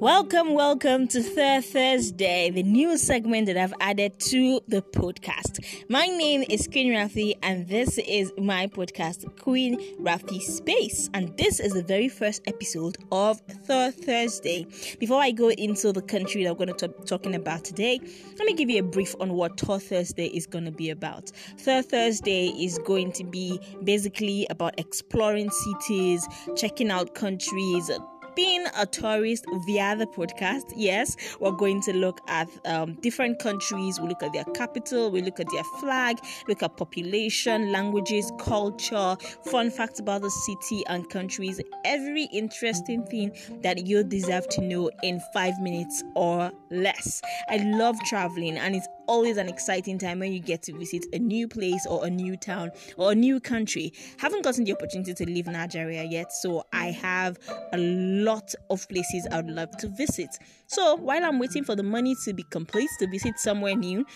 [0.00, 5.62] Welcome, welcome to Third Thursday, the new segment that I've added to the podcast.
[5.90, 11.10] My name is Queen Rafi, and this is my podcast, Queen Rafi Space.
[11.12, 14.66] And this is the very first episode of Third Thursday.
[14.98, 18.00] Before I go into the country that we're going to be talking about today,
[18.38, 21.28] let me give you a brief on what Third Thursday is going to be about.
[21.58, 26.26] Third Thursday is going to be basically about exploring cities,
[26.56, 27.90] checking out countries
[28.34, 34.00] being a tourist via the podcast, yes, we're going to look at um, different countries.
[34.00, 39.16] We look at their capital, we look at their flag, look at population, languages, culture,
[39.44, 44.90] fun facts about the city and countries, every interesting thing that you deserve to know
[45.02, 47.22] in five minutes or less.
[47.48, 51.18] I love traveling, and it's always an exciting time when you get to visit a
[51.18, 53.92] new place or a new town or a new country.
[54.18, 57.36] Haven't gotten the opportunity to leave Nigeria yet, so I have
[57.72, 60.30] a lot of places I would love to visit.
[60.68, 64.06] So while I'm waiting for the money to be complete to visit somewhere new,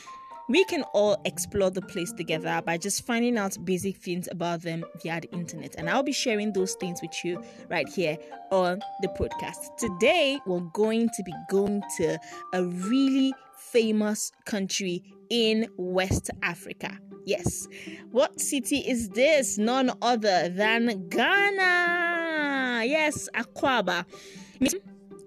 [0.49, 4.85] we can all explore the place together by just finding out basic things about them
[5.03, 5.75] via the internet.
[5.77, 8.19] And I'll be sharing those things with you right here
[8.53, 9.77] on the podcast.
[9.79, 12.19] Today, we're going to be going to
[12.53, 13.33] a really
[13.73, 16.99] famous country in West Africa.
[17.25, 17.67] Yes.
[18.11, 19.59] What city is this?
[19.59, 22.85] None other than Ghana.
[22.85, 24.05] Yes, Akwaaba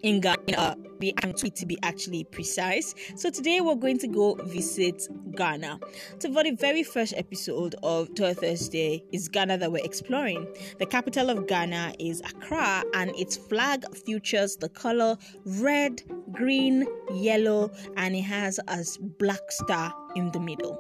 [0.03, 2.95] in Ghana, be to be actually precise.
[3.15, 5.79] So today we're going to go visit Ghana.
[6.19, 10.47] So for the very first episode of Tour Thursday is Ghana that we're exploring.
[10.79, 17.71] The capital of Ghana is Accra, and its flag features the color red, green, yellow,
[17.95, 18.83] and it has a
[19.19, 20.79] black star in the middle.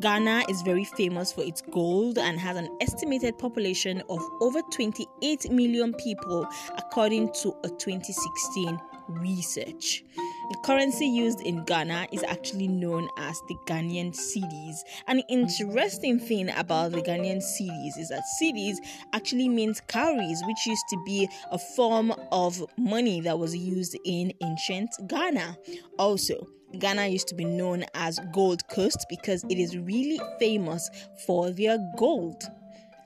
[0.00, 5.50] Ghana is very famous for its gold and has an estimated population of over 28
[5.50, 10.04] million people, according to a 2016 research.
[10.50, 14.76] The currency used in Ghana is actually known as the Ghanaian cedis.
[15.06, 18.76] An interesting thing about the Ghanaian cedis is that cedis
[19.14, 24.32] actually means cowries, which used to be a form of money that was used in
[24.42, 25.56] ancient Ghana.
[25.98, 30.90] Also, Ghana used to be known as Gold Coast because it is really famous
[31.26, 32.42] for their gold.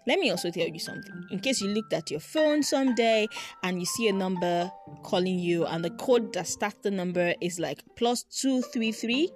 [0.06, 1.26] Let me also tell you something.
[1.30, 3.28] In case you looked at your phone someday
[3.62, 4.72] and you see a number
[5.02, 9.30] calling you and the code that starts the number is like plus 233,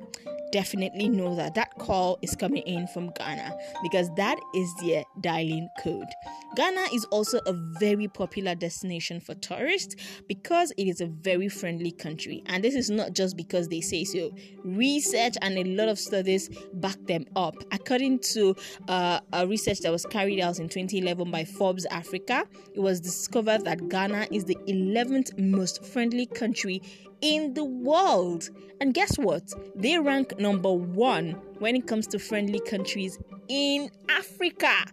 [0.54, 5.69] definitely know that that call is coming in from Ghana because that is their dialing
[5.82, 6.06] code.
[6.54, 9.97] Ghana is also a very popular destination for tourists
[10.28, 12.44] because it is a very friendly country.
[12.47, 14.31] And this is not just because they say so.
[14.62, 17.56] Research and a lot of studies back them up.
[17.72, 18.54] According to
[18.87, 23.64] uh, a research that was carried out in 2011 by Forbes Africa, it was discovered
[23.64, 26.81] that Ghana is the 11th most friendly country
[27.24, 28.50] in the world.
[28.80, 29.50] And guess what?
[29.74, 33.18] They rank number one when it comes to friendly countries
[33.48, 34.84] in Africa.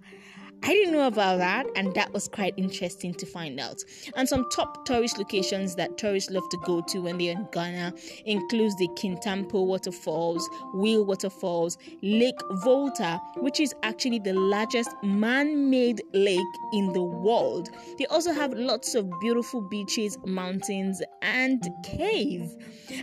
[0.63, 3.83] I didn't know about that, and that was quite interesting to find out.
[4.15, 7.93] And some top tourist locations that tourists love to go to when they're in Ghana
[8.25, 16.39] includes the Kintampo Waterfalls, Wli Waterfalls, Lake Volta, which is actually the largest man-made lake
[16.73, 17.69] in the world.
[17.97, 22.55] They also have lots of beautiful beaches, mountains, and cave.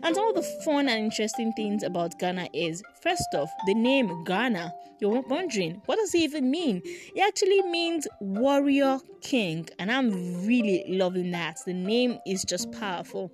[0.03, 4.73] And all the fun and interesting things about Ghana is, first off, the name Ghana.
[5.01, 6.83] You're wondering, what does it even mean?
[6.85, 11.59] It actually means warrior king, and I'm really loving that.
[11.65, 13.31] The name is just powerful.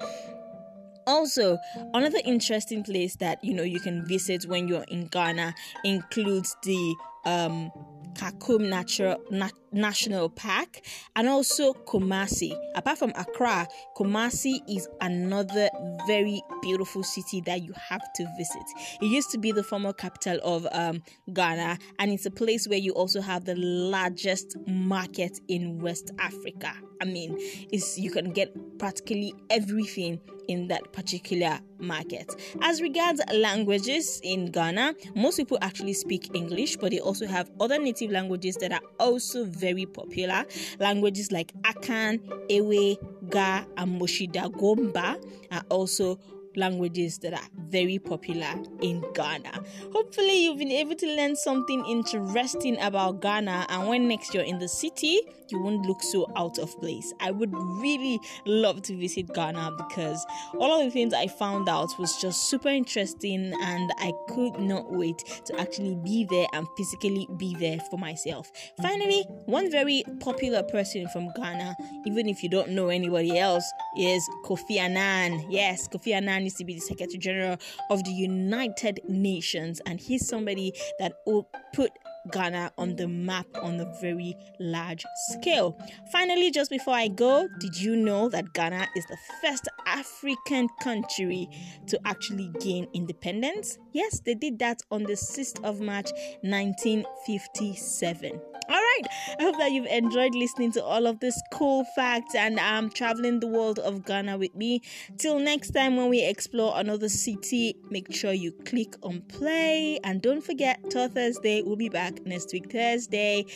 [1.07, 1.59] Also,
[1.93, 5.55] another interesting place that you know you can visit when you're in Ghana
[5.85, 6.95] includes the
[7.25, 7.71] um
[8.15, 10.81] Kakum Natural Na- National Park
[11.17, 12.57] and also Kumasi.
[12.75, 15.69] Apart from Accra, Kumasi is another
[16.07, 18.63] very beautiful city that you have to visit.
[19.03, 21.03] It used to be the former capital of um,
[21.33, 26.73] Ghana, and it's a place where you also have the largest market in West Africa.
[27.01, 32.35] I mean, it's you can get practically everything in that particular market.
[32.63, 37.79] As regards languages in Ghana, most people actually speak English, but they also have other
[37.79, 40.45] native languages that are also very popular.
[40.79, 42.97] Languages like Akan, Ewe,
[43.31, 45.17] Ga, and Mossi-Dagomba
[45.51, 46.19] are also
[46.57, 49.63] languages that are very popular in Ghana.
[49.93, 54.59] Hopefully, you've been able to learn something interesting about Ghana, and when next you're in
[54.59, 55.21] the city,
[55.51, 57.13] you won't look so out of place.
[57.21, 60.25] I would really love to visit Ghana because
[60.59, 64.93] all of the things I found out was just super interesting, and I could not
[64.93, 68.51] wait to actually be there and physically be there for myself.
[68.81, 71.77] Finally, one very popular person from Ghana,
[72.07, 73.65] even if you don't know anybody else,
[73.99, 75.51] is Kofi Annan.
[75.51, 77.59] Yes, Kofi Annan used to be the Secretary General
[77.91, 81.91] of the United Nations, and he's somebody that will put
[82.33, 85.79] Ghana on the map on a very large scale.
[86.11, 91.49] Finally, just before I go, did you know that Ghana is the first African country
[91.87, 93.79] to actually gain independence?
[93.93, 96.11] Yes, they did that on the 6th of March
[96.43, 98.41] 1957.
[98.71, 102.59] All right, I hope that you've enjoyed listening to all of this cool facts and
[102.59, 104.83] um traveling the world of Ghana with me.
[105.19, 110.23] Till next time when we explore another city, make sure you click on play and
[110.23, 111.63] don't forget Tour Thursday.
[111.63, 113.47] We'll be back next week Thursday.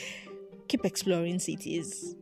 [0.68, 2.14] Keep exploring cities.